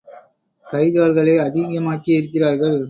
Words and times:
கை 0.65 0.85
கால்களை 0.91 1.33
அதிகமாக்கியிருக்கிறார்கள். 1.39 2.79